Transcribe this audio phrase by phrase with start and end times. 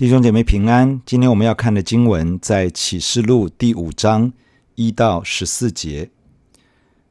[0.00, 4.32] 弟兄姐妹平安，今天我们要看的经文在启示录第五章
[4.74, 6.08] 一到十四节。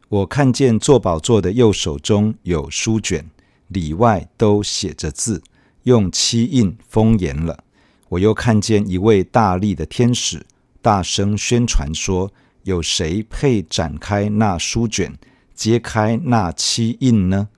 [0.07, 3.29] 我看见坐宝座的右手中有书卷，
[3.67, 5.43] 里外都写着字，
[5.83, 7.63] 用漆印封严了。
[8.07, 10.43] 我又看见一位大力的天使，
[10.81, 12.31] 大声宣传说：
[12.64, 15.14] 有谁配展开那书卷，
[15.53, 17.50] 揭开那漆印呢？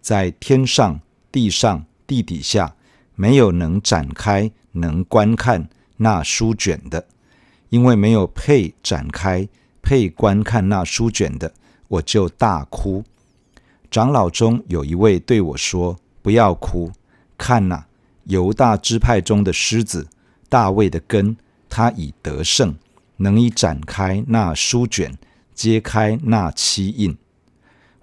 [0.00, 1.00] 在天上、
[1.32, 2.76] 地上、地底下，
[3.16, 4.52] 没有能展开。
[4.72, 7.06] 能观看那书卷的，
[7.70, 9.48] 因为没有配展开、
[9.82, 11.52] 配观看那书卷的，
[11.88, 13.04] 我就大哭。
[13.90, 16.92] 长老中有一位对我说：“不要哭，
[17.38, 17.86] 看哪，
[18.24, 20.06] 犹大支派中的狮子，
[20.48, 21.36] 大卫的根，
[21.68, 22.74] 他已得胜，
[23.16, 25.16] 能以展开那书卷，
[25.54, 27.16] 揭开那漆印。”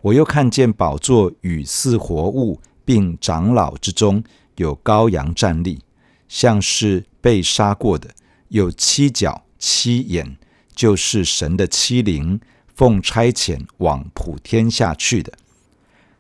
[0.02, 4.24] 我又看见宝座与四活物并长老之中
[4.58, 5.82] 有羔羊站立。
[6.28, 8.10] 像是被杀过的，
[8.50, 10.38] 有七角七眼，
[10.76, 12.40] 就是神的七灵，
[12.76, 15.32] 奉差遣往普天下去的。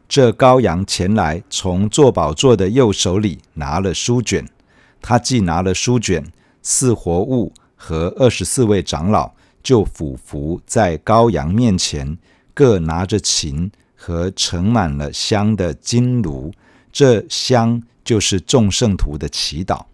[0.07, 4.47] 这羔羊前来，从坐宝座的右手里拿了书卷。
[5.01, 6.23] 他既拿了书卷，
[6.61, 12.17] 四活物和二十四位长老就俯伏在羔羊面前，
[12.53, 16.53] 各拿着琴和盛满了香的金炉。
[16.91, 19.85] 这香就是众圣徒的祈祷。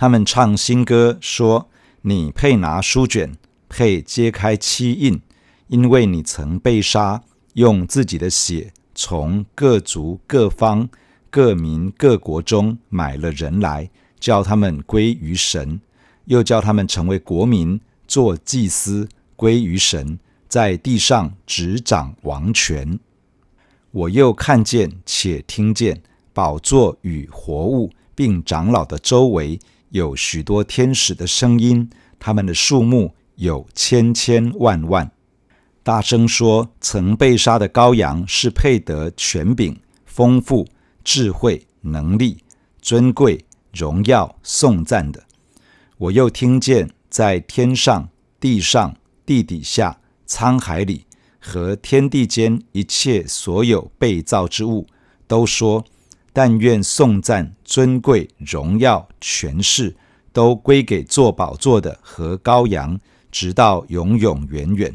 [0.00, 1.68] 他们唱新歌，说
[2.00, 3.34] ：“你配拿书卷，
[3.68, 5.20] 配揭开漆印，
[5.66, 10.88] 因为你曾被杀，用自己的血从各族、各方、
[11.28, 15.82] 各民、各国中买了人来，叫他们归于神，
[16.24, 17.78] 又叫他们成为国民，
[18.08, 19.06] 做祭司，
[19.36, 22.98] 归于神，在地上执掌王权。”
[23.92, 26.00] 我又看见且听见
[26.32, 29.60] 宝座与活物并长老的周围。
[29.90, 35.10] 有许多天使的声音，他们的数目有千千万万，
[35.82, 40.66] 大声说：“曾被杀的羔羊是配得权柄、丰富、
[41.02, 42.38] 智慧、能力、
[42.80, 45.24] 尊贵、荣耀、颂赞的。”
[45.98, 48.08] 我又听见在天上、
[48.38, 48.96] 地上、
[49.26, 51.04] 地底下、沧海里
[51.40, 54.86] 和天地间一切所有被造之物，
[55.26, 55.84] 都说。
[56.32, 59.96] 但愿颂赞、尊贵、荣耀、权势，
[60.32, 62.98] 都归给坐宝座的和羔羊，
[63.30, 64.94] 直到永永远远。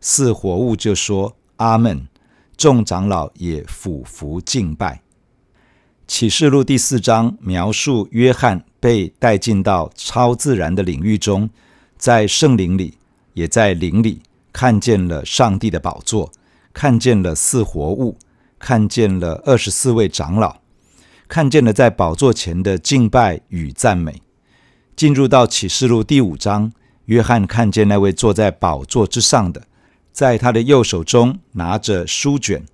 [0.00, 2.06] 四活物就说：“阿门。”
[2.56, 5.02] 众长老也俯伏敬拜。
[6.06, 11.50] 启示录第四章描述约翰被带进到超自然的领域中，
[11.98, 12.96] 在圣灵里，
[13.34, 14.22] 也在灵里，
[14.52, 16.32] 看见了上帝的宝座，
[16.72, 18.16] 看见了四活物。
[18.66, 20.56] 看见了二十四位长老，
[21.28, 24.20] 看见了在宝座前的敬拜与赞美。
[24.96, 26.72] 进入到启示录第五章，
[27.04, 29.68] 约翰看见那位坐在宝座之上的，
[30.10, 32.66] 在他的右手中拿着书卷。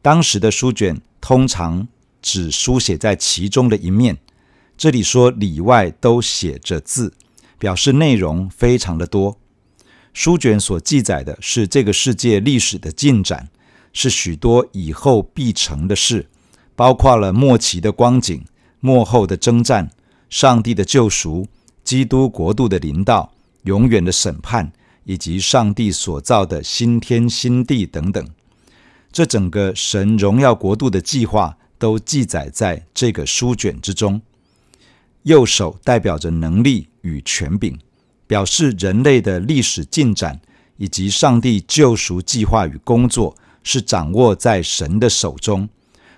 [0.00, 1.88] 当时的书卷通常
[2.22, 4.18] 只书写在其中的一面，
[4.78, 7.14] 这里说里外都写着字，
[7.58, 9.36] 表示内容非常的多。
[10.12, 13.48] 书卷所记载的是这个世界历史的进展。
[13.92, 16.28] 是许多以后必成的事，
[16.74, 18.44] 包括了末期的光景、
[18.80, 19.90] 末后的征战、
[20.30, 21.46] 上帝的救赎、
[21.84, 23.32] 基督国度的临到、
[23.64, 24.72] 永远的审判，
[25.04, 28.26] 以及上帝所造的新天新地等等。
[29.12, 34.22] 这整个神荣耀国度的计划都记载在这个书卷之中。
[35.24, 37.78] 右手代表着能力与权柄，
[38.26, 40.40] 表示人类的历史进展
[40.78, 43.36] 以及上帝救赎计划与工作。
[43.62, 45.68] 是掌握在神的手中，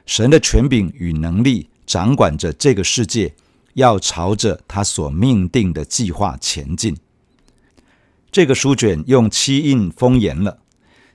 [0.06, 3.34] 神的权柄与能力掌管着这个世界，
[3.74, 6.96] 要朝着他所命定的计划前进。
[8.30, 10.58] 这个书卷用漆印封严了，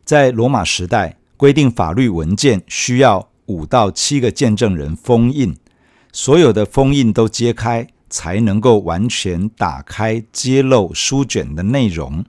[0.05, 5.55] 在罗马时代规定法律文件需要五到七个见证人封印，
[6.13, 12.23] 所有的封印都揭开，才能够完全打开揭露书卷的内容。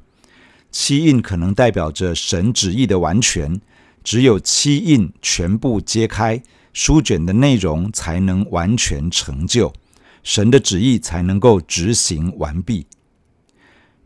[0.73, 3.61] 漆印可能代表着神旨意的完全。
[4.03, 6.43] 只有漆印全部揭开，
[6.73, 9.73] 书卷的内容才能完全成就，
[10.23, 12.87] 神的旨意才能够执行完毕。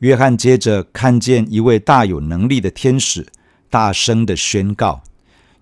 [0.00, 3.26] 约翰接着看见一位大有能力的天使，
[3.70, 5.02] 大声地宣告：“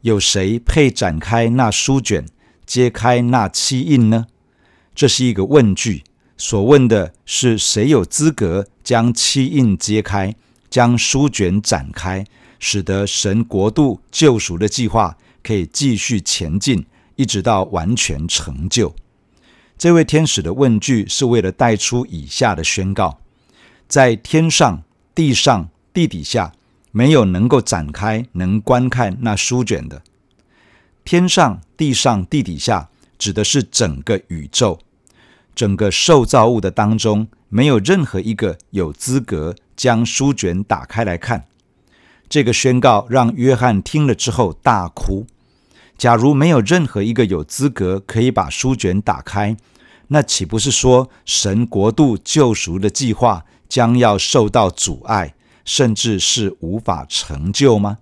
[0.02, 2.26] 有谁配展开那书卷，
[2.66, 4.26] 揭开那漆印呢？”
[4.94, 6.02] 这是一个问句，
[6.36, 10.34] 所问的是谁有资格将漆印揭开，
[10.68, 12.24] 将书卷展开。
[12.62, 16.86] 使得神国度救赎的计划可以继续前进，
[17.16, 18.94] 一直到完全成就。
[19.76, 23.18] 这位天使的问句是为了带出以下的宣告：
[23.88, 26.52] 在天上、地上、地底下，
[26.92, 30.00] 没有能够展开、能观看那书卷的。
[31.04, 34.78] 天上、地上、地底下，指的是整个宇宙，
[35.56, 41.46] 整个受造物的当中，没有任何一个有资格将书卷打开来看。
[42.32, 45.26] 这个宣告让约翰听了之后大哭。
[45.98, 49.54] 假如没有任何一个有资格可以把书卷打开，
[50.08, 55.34] 那岂不是说神国度救赎的计划将要受到阻碍，
[55.66, 57.98] 甚至是无法成就吗？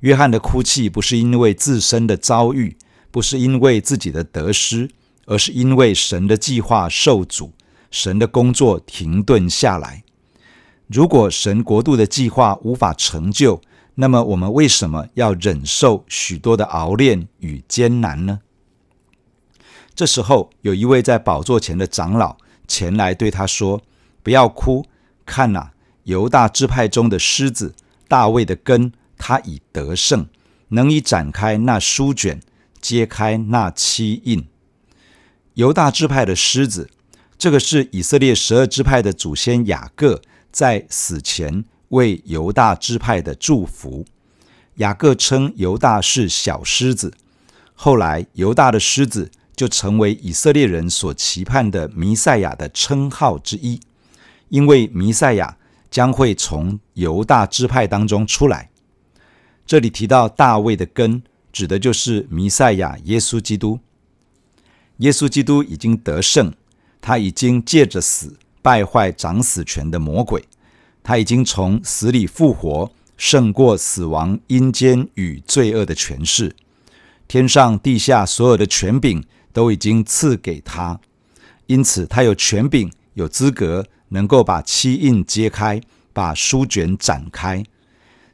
[0.00, 2.76] 约翰的哭泣不是因为自身的遭遇，
[3.10, 4.90] 不是因为自己的得失，
[5.24, 7.54] 而是因为神的计划受阻，
[7.90, 10.02] 神的工作停顿下来。
[10.86, 13.60] 如果神国度的计划无法成就，
[13.96, 18.40] 那么我们为什么要忍受许多的熬炼与艰难呢？
[19.94, 22.36] 这时候，有一位在宝座前的长老
[22.68, 23.82] 前来对他说
[24.22, 24.84] ：“不要哭，
[25.24, 25.70] 看呐，
[26.04, 27.74] 犹大支派中的狮子
[28.06, 30.28] 大卫的根。”他已得胜，
[30.68, 32.38] 能以展开那书卷，
[32.82, 34.46] 揭开那七印。
[35.54, 36.90] 犹大支派的狮子，
[37.38, 40.20] 这个是以色列十二支派的祖先雅各
[40.56, 44.06] 在死前为犹大支派的祝福。
[44.76, 47.12] 雅各称犹大是小狮子，
[47.74, 53.78] 后来犹大的狮子就成为以色列人所期盼的弥赛亚的称号之一，
[54.48, 55.58] 因为弥赛亚
[55.90, 58.70] 将会从犹大支派当中出来。
[59.66, 61.22] 这里提到大卫的根，
[61.52, 63.80] 指的就是弥赛亚耶稣基督。
[64.98, 66.54] 耶稣基督已经得胜，
[67.02, 70.42] 他已经借着死败坏掌死权的魔鬼，
[71.04, 76.56] 他已经从死里复活，胜过死亡、阴间与罪恶的权势。
[77.28, 80.98] 天上地下所有的权柄都已经赐给他，
[81.66, 85.80] 因此他有权柄、有资格，能够把七印揭开，
[86.12, 87.64] 把书卷展开。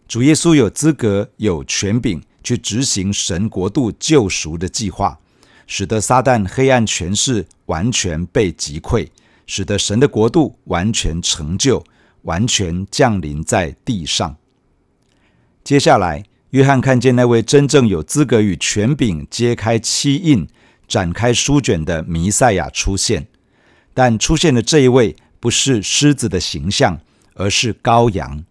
[0.09, 5.19] 主耶稣有资格、有权柄去执行神国度救赎的计划，
[5.67, 9.07] 使得撒旦黑暗权势完全被击溃，
[9.47, 11.85] 使得神的国度完全成就、
[12.23, 14.37] 完全降临在地上。
[15.65, 20.47] 接下来，约翰看见那位真正有资格与权柄揭开七印、
[20.87, 23.27] 展开书卷的弥赛亚出现，
[23.95, 27.01] 但出现的这一位不是狮子的形象，
[27.35, 28.45] 而是羔羊。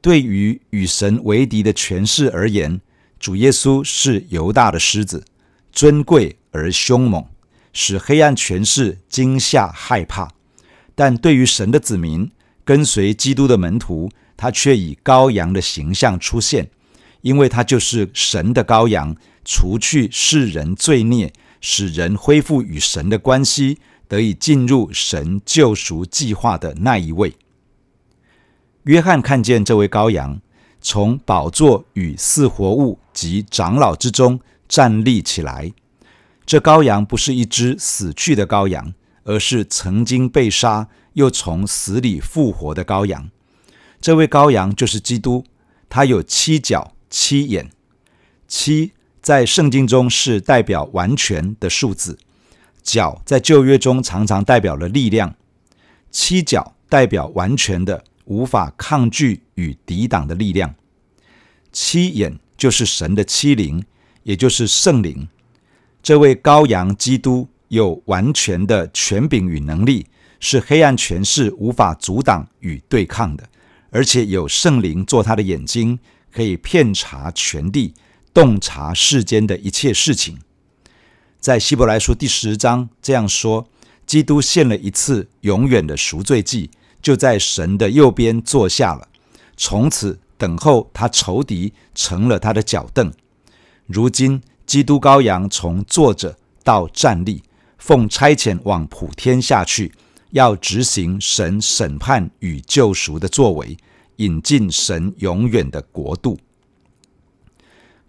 [0.00, 2.80] 对于与神为敌的权势而言，
[3.18, 5.24] 主耶稣是犹大的狮子，
[5.72, 7.24] 尊贵而凶猛，
[7.78, 10.30] 使黑暗权势惊吓害怕。
[10.94, 12.30] 但对于神的子民，
[12.64, 16.70] 跟随基督的门徒，他却以羔羊的形象出现，
[17.20, 19.14] 因为他就是神的羔羊，
[19.44, 21.30] 除去世人罪孽，
[21.60, 27.34] 使人恢复与神的关系，得以进入神救赎计划的那一位。
[28.84, 30.40] 约翰看见这位羔羊
[30.80, 35.72] 从宝座与四活物及长老之中站立起来。
[36.46, 38.94] 这羔羊不是一只死去的羔羊，
[39.24, 43.28] 而是曾经被杀又从死里复活的羔羊。
[44.00, 45.44] 这位羔羊就是基督，
[45.88, 47.70] 他有七角七眼。
[48.46, 52.16] 七在圣经中是代表完全的数字，
[52.82, 55.34] 角在旧约中常常代表了力量。
[56.10, 58.04] 七角代表完全的。
[58.26, 60.74] 无法抗拒与抵挡的力量。
[61.70, 63.84] 七眼就是神的七灵，
[64.24, 65.28] 也就是圣灵。
[66.06, 70.06] 这位羔羊基督有完全的权柄与能力，
[70.38, 73.42] 是黑暗权势无法阻挡与对抗的，
[73.90, 75.98] 而且有圣灵做他的眼睛，
[76.30, 77.92] 可以遍察全地，
[78.32, 80.38] 洞察世间的一切事情。
[81.40, 83.68] 在希伯来书第十章这样说：
[84.06, 86.70] 基督献了一次永远的赎罪祭。
[87.02, 89.08] 就在神的右边坐下了，
[89.56, 93.12] 从此等候他仇敌成了他的脚凳。
[93.86, 97.42] 如今，基督羔羊从坐着到站立，
[97.78, 99.92] 奉差遣往普天下去，
[100.30, 103.76] 要执行神审判与救赎的作为，
[104.16, 106.36] 引进神永远的国度。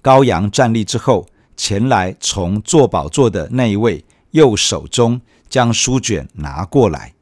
[0.01, 7.13] 羔羊站立之后，前来从坐宝座的那一位右手中将书卷拿过来。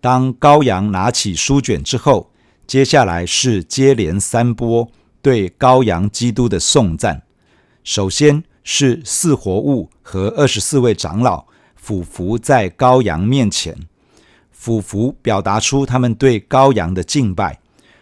[0.00, 2.30] 当羔羊拿起书卷之后，
[2.66, 4.88] 接下来是接连三波
[5.20, 7.22] 对羔羊基督的颂赞。
[7.86, 13.78] 首先是四活物和二十四位长老俯伏在羔羊面前，
[14.50, 17.60] 俯伏表达出他们对羔羊的敬拜，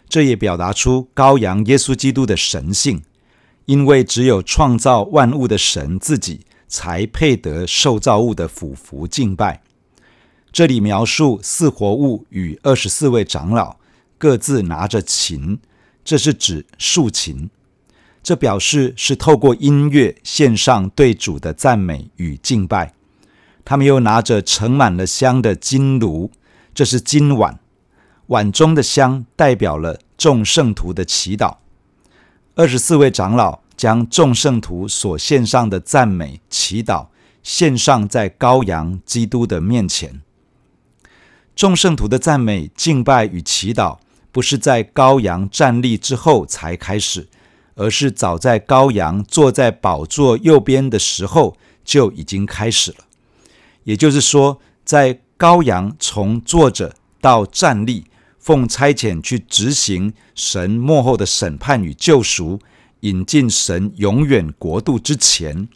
[0.09, 3.03] 这也表达出羔羊耶稣基督的神性，
[3.67, 9.62] 因为只有创造万物的神自己才配得受造物的俯伏敬拜。
[10.50, 13.76] 这里描述四活物与二十四位长老
[14.17, 15.59] 各自拿着琴，
[16.03, 17.50] 这是指竖琴。
[18.25, 22.95] 这表示是透过音乐献上对主的赞美与敬拜。
[23.66, 26.31] 他们又拿着盛满了香的金炉，
[26.75, 27.61] 这是金碗，
[28.28, 31.59] 碗中的香代表了众圣徒的祈祷。
[32.54, 37.09] 二十四位长老将众圣徒所献上的赞美、祈祷
[37.43, 40.23] 献上在羔羊基督的面前。
[41.54, 43.99] 众圣徒的赞美、敬拜与祈祷，
[44.33, 47.28] 不是在羔羊站立之后才开始。
[47.75, 52.99] 而是早在羔羊坐在宝座右边的时候就已经开始了。
[53.85, 58.04] 也就是说，在羔羊从坐着到站立，
[58.38, 62.61] 奉差遣去执行神幕后的审判与救赎，
[63.00, 65.69] 引进神永远国度之前，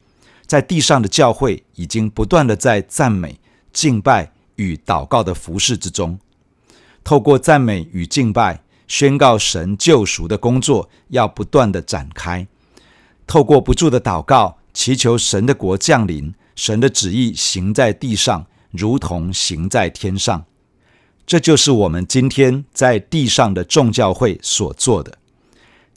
[0.46, 3.38] 在地上的教会已经不断的在赞美、
[3.72, 6.18] 敬拜与祷告的服事之中，
[7.02, 8.62] 透过赞美与敬拜。
[8.88, 12.48] 宣告神救赎的工作要不断地展开，
[13.26, 20.44] 透过不住的祷告，祈求神的国降临，神的旨意行在地上，如同行在天上。
[21.26, 25.18] 这就是我们今天在地上的众教会所做的。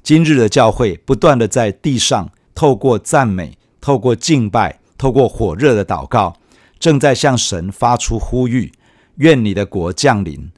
[0.03, 6.35] 今日的教会不断的在地上，透过赞美，透过敬拜，透过火热的祷告，
[6.77, 8.73] 正在向神发出呼吁：
[9.15, 10.51] 愿你的国降临。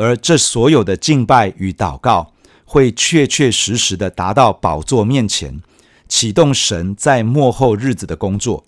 [0.00, 2.32] 而这所有的敬拜与祷告，
[2.64, 5.60] 会确确实实的达到宝座面前，
[6.08, 8.64] 启动神在幕后日子的工作，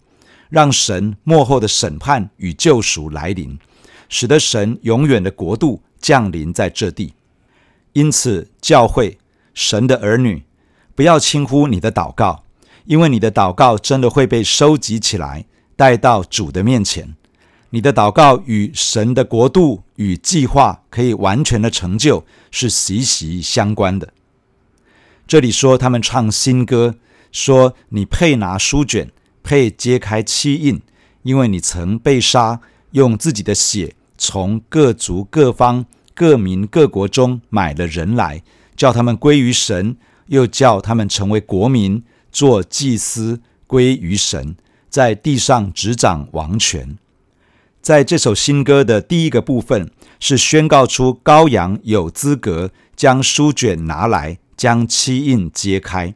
[0.50, 3.58] 让神幕后的审判与救赎来临，
[4.10, 7.14] 使得神永远的国度降临在这地。
[7.94, 9.16] 因此，教会
[9.54, 10.42] 神的儿女，
[10.94, 12.44] 不要轻忽你的祷告，
[12.84, 15.46] 因为你的祷告真的会被收集起来，
[15.76, 17.14] 带到主的面前。
[17.74, 24.12] 你的祷告与神的国度与计划可以完全的成就，是息息相关的。
[25.26, 26.96] 这里说他们唱新歌，
[27.30, 29.10] 说你配拿书卷，
[29.42, 30.82] 配揭开七印，
[31.22, 32.60] 因为你曾被杀，
[32.90, 38.42] 用自己的血从各族各方各民各国中买了人来，
[38.76, 44.56] 叫他们归于神，又叫他们成为国民，做祭司归于神，
[44.90, 46.98] 在地上执掌王权。
[47.82, 56.14] 在这首新歌的第一个部分，是宣告出羔羊有资格将书卷拿来，将七印揭开。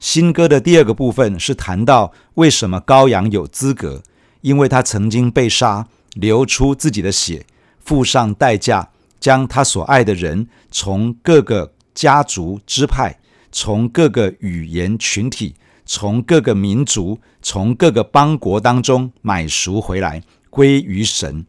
[0.00, 4.02] 新歌的第二个部分是谈到为什么羔羊有资格，
[4.40, 7.44] 因为他曾经被杀，流出自己的血，
[7.78, 8.88] 付上代价，
[9.20, 13.18] 将他所爱的人从各个家族支派，
[13.52, 20.22] 从各个语言群体，从各个民族，从各个邦国当中买赎回来。
[20.56, 21.44] 归于神。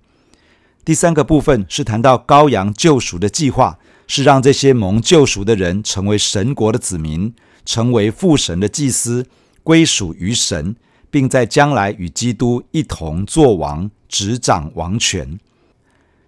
[0.84, 7.34] 第三个部分是谈到羔羊救赎的计划，是让这些蒙救赎的人成为神国的子民，
[7.66, 9.26] 成为父神的祭司，
[9.64, 10.76] 归属于神，
[11.10, 15.40] 并在将来与基督一同作王，执掌王权。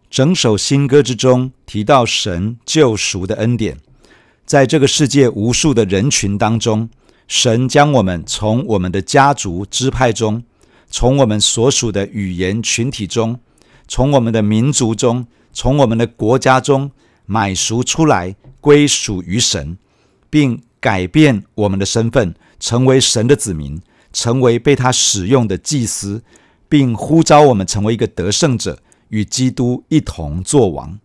[0.10, 3.78] 整首新歌之中提到神救赎的恩典，
[4.46, 6.90] 在这个世界无数的人群当中，
[7.28, 10.44] 神将我们从我们的家族支派中。
[10.90, 13.40] 从我们所属的语言群体中，
[13.88, 16.92] 从我们的民族中，从我们的国家中
[17.26, 19.78] 买赎出来，归属于神，
[20.30, 23.82] 并改变我们的身份，成为神的子民，
[24.12, 26.24] 成为被他使用的祭司，
[26.68, 28.80] 并呼召我们成为一个得胜者，
[29.10, 31.00] 与基督一同作王。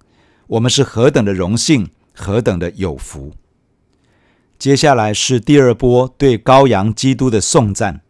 [0.47, 3.33] 我们是何等的荣幸，何等的有福！
[4.59, 8.01] 接下来是第二波对羔羊基督的颂赞。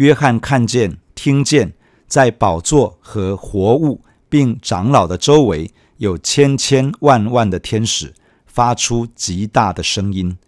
[0.00, 1.74] 约翰看见、听见，
[2.06, 8.14] 在宝座和活物并长老的周围有千千万万的天使，
[8.46, 10.38] 发出极大的声音，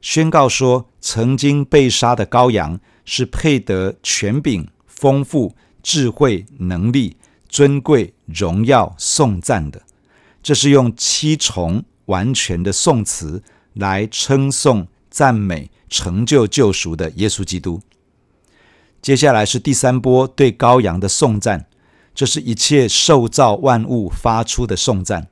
[0.00, 7.16] 宣告说：曾经被杀的羔羊是配得权柄、丰富、智慧、能力、
[7.48, 9.82] 尊贵、荣耀、颂赞的。
[10.40, 17.80] 这是用七重完全的颂词来称颂、赞美成就救赎的耶稣基督。
[19.02, 21.66] 接下来是第三波对羔羊的颂赞，
[22.14, 25.28] 这是一切受造万物发出的颂赞。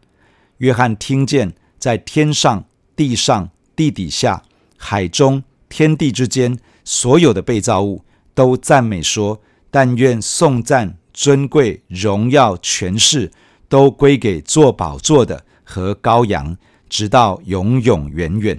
[0.59, 2.65] 约翰听见，在天上、
[2.97, 4.43] 地上、地底下、
[4.79, 8.03] 海中、天地之间，所有的被造物
[8.35, 13.31] 都赞美说：“但愿颂赞、尊贵、荣耀、权势
[13.69, 16.57] 都归给坐宝座的和羔羊，
[16.89, 18.59] 直到永永远远。”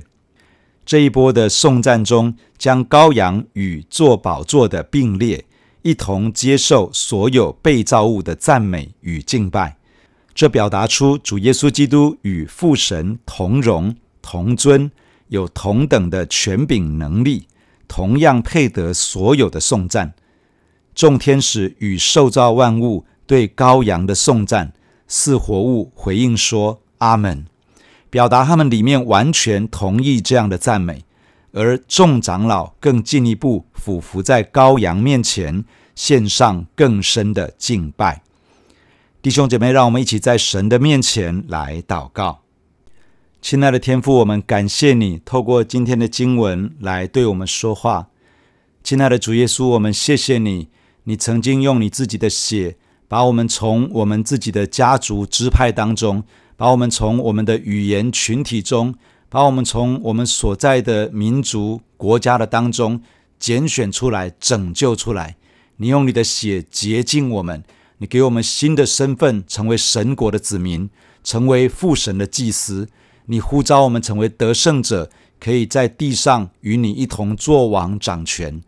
[0.89, 5.45] 这一波的颂赞中，将羔羊与坐宝座的并列，
[5.83, 9.77] 一同接受所有被造物的赞美与敬拜。
[10.33, 14.89] 这表达出主耶稣基督与父神同荣同尊，
[15.27, 17.45] 有同等的权柄能力，
[17.87, 20.15] 同样配得所有的颂赞。
[20.95, 24.73] 众天使与受造万物对羔羊的颂赞，
[25.07, 27.45] 四活物回应说：“阿门。”
[28.09, 31.05] 表达他们里面完全同意这样的赞美。
[31.51, 38.21] 而众长老更进一步俯伏在羔羊面前，献上更深的敬拜。
[39.21, 42.41] 弟兄姐妹，让我们一起在神的面前来祷告。
[43.41, 48.09] 亲爱的天父，我们感谢你透过今天的经文来对我们说话。
[48.83, 50.69] 亲爱的主耶稣，我们谢谢你，
[51.05, 56.23] 你曾经用你自己的血，把我们从我们自己的家族支派当中，
[56.59, 58.93] 把我们从我们的语言群体中。
[59.31, 62.99] 把我们从我们所在的民族国家的当中
[63.37, 65.35] 拣选出来，拯救出来。
[65.77, 67.63] 你用你的血洁净我们，
[67.99, 70.89] 你给我们新的身份，成为神国的子民，
[71.23, 72.89] 成为父神的祭司。
[73.27, 78.63] 你呼召我们成为得胜者，可以在地上与你一同作王掌权。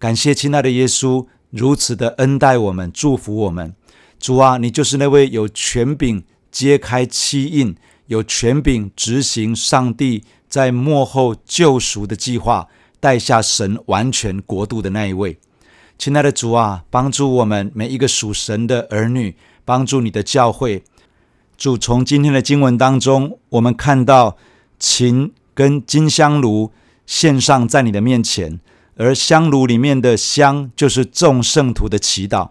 [0.00, 3.72] 感谢亲爱的耶稣如此的恩待我们，祝福我们。
[4.18, 7.74] 主啊，你就是那位有权柄揭开七印。
[8.06, 12.68] 有权柄执行上帝在幕后救赎的计划，
[13.00, 15.38] 带下神完全国度的那一位，
[15.96, 20.84] 亲爱的主啊，帮助我们每一个属神的儿女，帮助你的教会。
[21.56, 24.36] 主，从今天的经文当中，我们看到
[24.78, 26.70] 琴跟金香炉
[27.06, 28.60] 献上在你的面前，
[28.96, 32.50] 而香炉里面的香就是众圣徒的祈祷。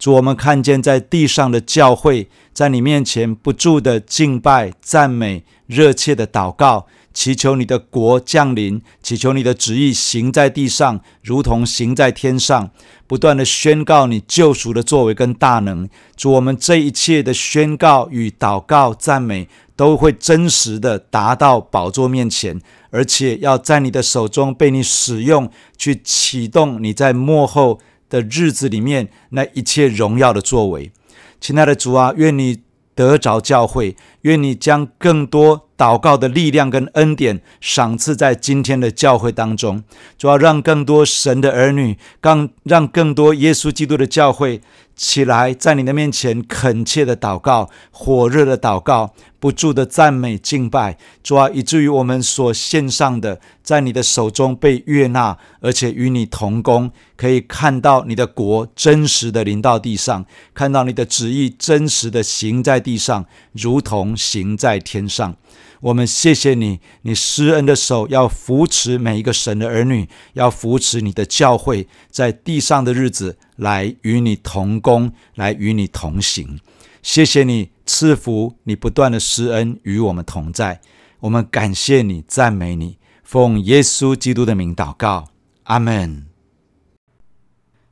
[0.00, 12.70] 主，我们看见在地上的教会，在你面前不住的敬拜、赞美、热切的祷告，祈求你的国降临，祈求你的旨意行在地上，如同行在天上，
[13.06, 15.86] 不断的宣告你救赎的作为跟大能。
[16.16, 22.58] 主，我们这一切的宣告与祷告、赞美，都会真实的达到宝座面前，
[22.88, 27.78] 而且要在你的手中被你使用，去启动你在幕后。
[28.10, 30.92] 的日子里面，那一切荣耀的作为，
[31.40, 32.60] 亲爱的主啊，愿你
[32.94, 39.82] 得着教会，愿你将更多祷告的力量跟恩典赏赐在今天的教会当中，
[40.18, 44.60] 主要让更多神的儿女，让让更多耶稣基督的教会
[44.94, 49.14] 起来，在你的面前恳切的祷告，火热的祷告。
[49.40, 65.34] 不住的赞美敬拜，主要，以至于我们所献上的，在你的手中被悦纳，而且与你同工，可以看到你的国真实的临到地上，看到你的旨意真实的行在地上，如同行在天上。
[65.80, 76.60] 我们谢谢你，你施恩的手要扶持每一个神的儿女，要扶持你的教会，在地上的日子来与你同工，来与你同行。
[77.02, 80.82] 谢谢你赐福，你不断的施恩与我们同在，
[81.20, 85.28] 我们感谢你，赞美你，奉耶稣基督的名祷告，
[85.62, 86.26] 阿门。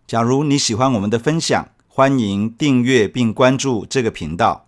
[0.06, 4.67] 假如你喜欢我们的分享，欢迎订阅并关注这个频道。